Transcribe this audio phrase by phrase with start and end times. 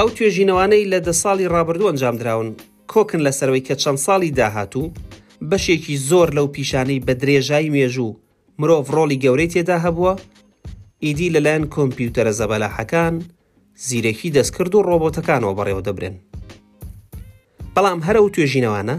[0.00, 2.48] ئەو توێژینەوانەی لە دە ساڵی ڕابردوو ئەنجامدراون
[2.92, 4.92] کۆکن لەسەرەوەی کە چەند ساڵی داهاتوو
[5.50, 8.12] بەشێکی زۆر لەو پیشانەی بە درێژای مێژوو
[8.60, 10.14] مرۆڤ ڕۆلی گەورەی تێدا هەبووە
[11.04, 13.14] ئیدی لەلایەن کۆمپیوتەرە زەبەلاحەکان
[13.86, 16.14] زیرەکی دەستکرد و ڕۆبۆتەکانەوە بەڕێوە دەبرێن
[17.74, 18.96] بەڵام هەرە و توێژینەوانە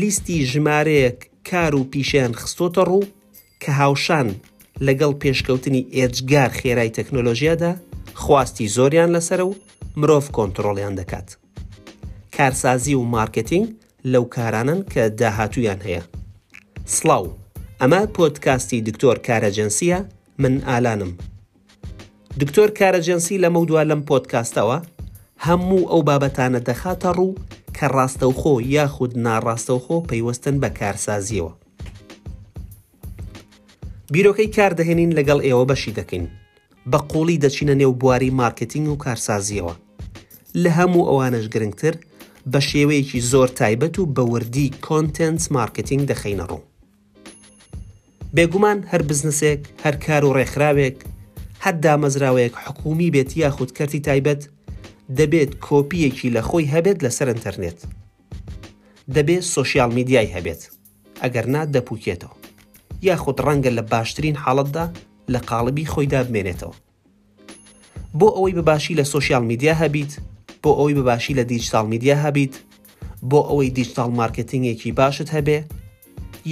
[0.00, 1.18] لیستی ژمارەیەک
[1.48, 3.02] کار و پیشیان خستۆتە ڕوو
[3.62, 4.28] کە هاوشان
[4.86, 7.72] لەگەڵ پێشکەوتنی ئێجگار خێرای تەکنۆلۆژیادا
[8.22, 9.52] خواستی زۆریان لەسەر و
[10.00, 11.28] مرۆڤ کۆنتترۆڵیان دەکات.
[12.36, 13.66] کارسازی و مارکتینگ
[14.12, 16.02] لەو کارانن کە داهاتویان هەیە.
[16.94, 17.24] سڵاو،
[17.80, 19.98] ئەمە پۆتکاستی دکتۆر کارەجەنسیە
[20.38, 21.12] من ئالانم.
[22.40, 24.78] دکتۆر کارەجەنسی لە مەودوا لەم پۆتکاستەوە
[25.46, 27.34] هەموو ئەو بابەتانە دەخاتە ڕوو
[27.76, 31.52] کە ڕاستەوخۆ یاخود ناڕاستەوخۆ پەیوەستن بە کارسازیەوە.
[34.12, 36.26] بیرۆکەی کاردەهێنین لەگەڵ ئێوە بەشی دەکەین
[36.92, 39.74] بە قوڵی دەچینە نێو بواری مارکتینگ و کارسازیەوە.
[40.58, 41.94] لە هەموو ئەوانش گرنگتر
[42.52, 46.60] بە شێوەیەکی زۆر تایبەت و بەوردی کۆنتنس مارکتینگ دەخینە ڕوو.
[48.34, 50.96] بێگومان هەر بزنسێک هەر کار و ڕێکخراوێک
[51.64, 54.42] هەر دامەزراوەیەک حکومی بێت یاخود کەتی تایبەت
[55.18, 57.78] دەبێت کۆپیەکی لە خۆی هەبێت لەسەر ئینتەرنێت.
[59.14, 60.62] دەبێت سوسیال میدیای هەبێت
[61.22, 62.34] ئەگەر نا دەپوکێتەوە
[63.02, 64.86] یاخود ڕەنگە لە باشترین حاڵتدا
[65.32, 66.74] لە قالبی خۆیدا بمێنێتەوە.
[68.18, 70.12] بۆ ئەوەی بەباشی لە سوسیال میدیا هەبیت
[70.64, 72.54] بۆ ئەوی بەباشی لە دیجیتال میدیا هەبیت
[73.30, 75.58] بۆ ئەوەی دیجیتال مارکتنگێکی باشت هەبێ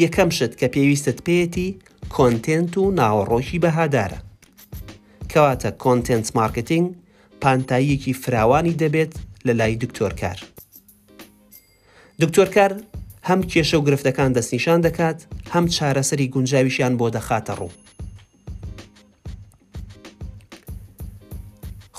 [0.05, 1.69] یەکەم شت کە پێویستت پێێتی
[2.17, 4.19] کۆنتنت و ناوەڕۆژی بەهادارە
[5.33, 6.87] کەواتە کۆنتنت مارکتنگ
[7.42, 9.12] پانتاییەکی فراوانی دەبێت
[9.47, 10.39] لە لای دکتۆرکار
[12.22, 12.72] دکتۆرکار
[13.28, 15.19] هەم کێشە و گرفتەکان دەستنیشان دەکات
[15.55, 17.70] هەم چارەسەری گونجاویشیان بۆ دەخاتە ڕوو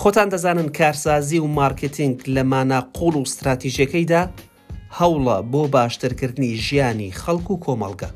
[0.02, 4.24] خۆتان دەزانن کارسازی و مارکتینگ لە مانا قوڵ و استراتیژیەکەیدا
[5.00, 8.08] هەوڵە بۆ باشترکردنی ژیانی خەڵکو و کۆمەلگە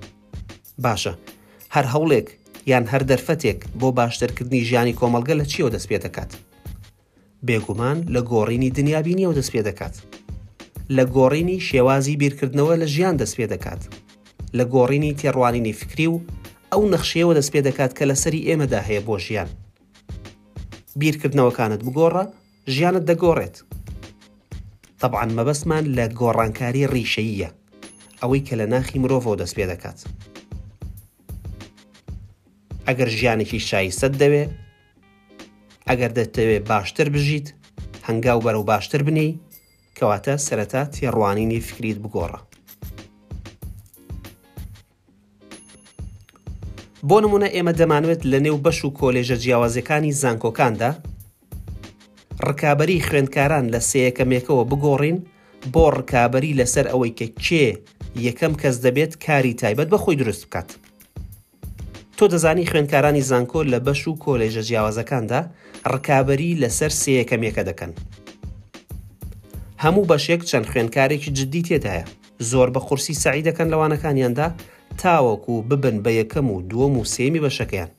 [0.86, 1.12] باشە
[1.76, 2.28] هەر هەوڵێک
[2.72, 6.32] یان هەر دەرفەتێک بۆ باشترکردنی ژیانی کۆمەلگە لە چیەوە دەست پێ دەکات
[7.48, 9.96] بێگومان لە گۆڕینی دنیابینیەوە دەست پێ دەکات
[10.98, 13.82] لە گۆڕینی شێوازی بیرکردنەوە لە ژیان دەست پێ دەکات
[14.58, 16.20] لە گۆڕینی تێڕوانینی فکری و
[16.74, 19.50] ئەو نەخشیەوە دەست پێ دەکات کە لەسەری ئێمەدا هەیە بۆ ژیان
[21.02, 22.24] بیرکردنەوەکانت بگۆڕە
[22.74, 23.56] ژیانت دەگۆڕێت
[25.02, 27.50] طبعاان مەبەسمان لە گۆڕانکاری ڕیشەیە
[28.22, 30.00] ئەوەی کە لە ناخی مرۆڤەوە دەست پێ دەکات
[32.88, 34.44] ئەگەر ژیانێکی شایسەت دەوێ
[35.90, 37.48] ئەگەر دەتەوێت باشتر بژیت
[38.08, 39.30] هەنگاو بەرەو باشتر بنی
[39.98, 42.40] کەواتە سەرەتا تێڕوانینی فکریت بگۆڕە
[47.10, 50.90] بۆ نمونە ئێمە دەمانوێت لە نێو بەش و کۆلێژە جیاوازەکانی زانکۆکاندا
[52.48, 55.18] ڕکابی خوێندکاران لە سەیەکەمێکەوە بگۆڕین
[55.74, 57.68] بۆ ڕکابی لەسەر ئەوەی کە کێ
[58.28, 60.70] یەکەم کەس دەبێت کاری تایبەت بەخۆی دروست بکات.
[62.18, 65.40] تۆ دەزانی خوێندکارانی زانکۆ لە بەش و کۆلێژە جیاوازەکاندا
[65.94, 67.92] ڕکابی لەسەر سەیەکەمێکە دەکەن.
[69.84, 72.06] هەموو بەشێک چەند خوێندکارێکی جددی تێدایە
[72.50, 74.48] زۆر بە قورسی سعی دەکەن لەوانەکانیاندا
[75.02, 77.90] تاوەکو ببن بە یەکەم و دووەم و سێمی بەشەکەیان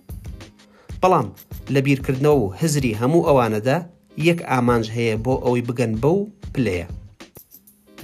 [1.02, 1.28] بەڵام
[1.74, 3.78] لە بیرکردنەوە و هزری هەموو ئەوانەدا
[4.28, 6.86] یەک ئامانج هەیە بۆ ئەوەی بگەن بە و پلەیە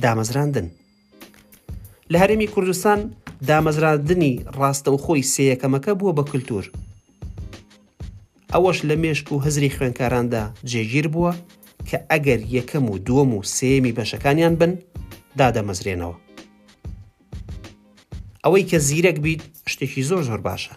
[0.02, 0.66] دامەزراندن
[2.12, 3.00] لە هەرمی کوردستان
[3.48, 6.64] دامەزراندنی ڕاستەوخۆی سەیەکەمەکە بووە بە کولتور
[8.52, 11.32] ئەوەش لە مێشک و هزری خوێنکاراندا جێگیر بووە
[11.88, 14.72] کە ئەگەر یەکەم و دووەم و سێمی بەشەکانیان بن
[15.38, 16.16] دادەمەزرێنەوە
[18.46, 19.42] ئەوەی کە زیرەک بیت
[19.72, 20.72] شتێکی زۆر زۆر باشە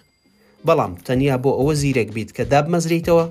[0.68, 3.25] بەڵام تەنیا بۆ ئەوە زیرەک بیت کە دابمەزریتەوە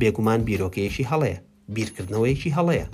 [0.00, 1.38] بێگومان بیرۆکەیەکی هەڵەیە
[1.74, 2.86] بیرکردنەوەیەکی هەڵەیە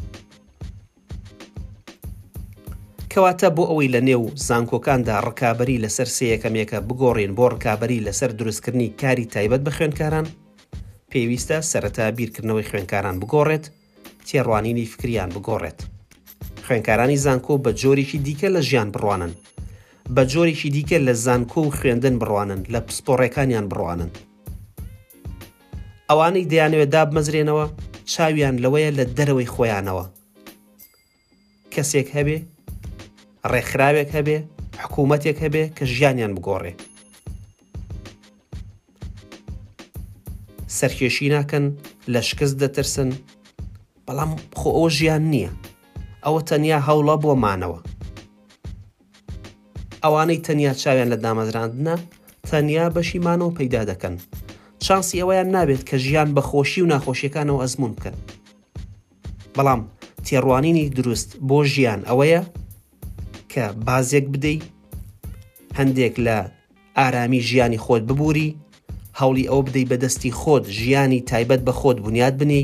[3.12, 9.26] کەواتە بۆ ئەوەی لە نێو زانکۆکاندا ڕکابی لەسەر سەکەمێکە بگۆڕێن بۆ ڕکابی لەسەر دروستکردنی کاری
[9.34, 10.26] تایبەت بە خوێنکاران
[11.10, 13.64] پێویستە سەرەتا بیرکردنەوەی خوێنکاران بگۆڕێت
[14.28, 15.78] تێڕوانینی فکریان بگۆڕێت
[16.66, 19.32] خوێنکارانی زانکۆ بە جۆرێکی دیکە لە ژیان بڕوانن
[20.14, 24.10] بە جۆرێکی دیکە لە زانکۆ و خوێندن بڕوانن لە پسپۆڕەکانیان بڕوانن.
[26.10, 27.64] ئەوانەی دەیانەوێت دابمەزرێنەوە
[28.12, 30.05] چاویان لەوەیە لە دەرەوەی خۆیانەوە.
[31.75, 32.38] کەسێک هەبێ،
[33.50, 34.38] ڕێکخراوێک هەبێ،
[34.82, 36.72] حکوومەتێک هەبێ کە ژیانیان بگۆڕێ.
[40.78, 41.64] سەرکێشی ناکەن
[42.12, 43.10] لە شکست دەترسن،
[44.06, 45.50] بەڵام خۆ ئەوە ژیان نییە،
[46.25, 47.81] ئەوە تەنیا هەوڵە بۆ مانەوە.
[50.04, 51.94] ئەوانەی تەنیا چاویان لە دامەزراندنە
[52.50, 54.14] تەنیا بەشیمانەوە پەیدا دەکەن
[54.86, 58.16] شانسی ئەوەیان نابێت کە ژیان بە خۆشی و ناخۆشیەکانەوە ئەزمون بکەن
[59.56, 59.80] بەڵام
[60.26, 62.42] تێڕوانینی دروست بۆ ژیان ئەوەیە
[63.52, 64.62] کە بازێک بدەیت
[65.78, 66.38] هەندێک لە
[66.98, 68.48] ئارامی ژیانی خۆت ببووری
[69.20, 72.62] هەولی ئەو بدەی بەدەستی خۆت ژیانی تایبەت بە خۆت بنیاد بنی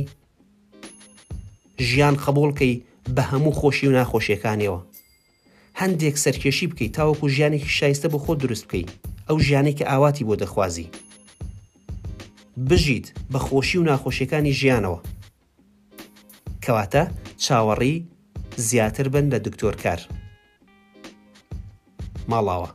[1.89, 2.75] ژیان خەبڵکەی
[3.17, 4.81] بە هەموو خۆشی و ناخۆشیەکانیەوە
[5.81, 8.91] هەندێک سەرکێشی بکەیت تاوەکو ژیانێکی شایستە بۆ خۆ دروست بکەیت
[9.29, 10.87] ئەو ژیانێکی ئاواتی بۆ دەخوازی
[12.69, 15.01] بژیت بە خۆشی و ناخۆشیەکانی ژیانەوە
[16.65, 17.03] کەواتە
[17.45, 17.95] چاوەڕی
[18.69, 20.01] زیاتر بن لە دکتۆرکار
[22.31, 22.71] ماڵاوە